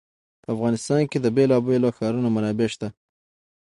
[0.43, 2.87] په افغانستان کې د بېلابېلو ښارونو منابع شته.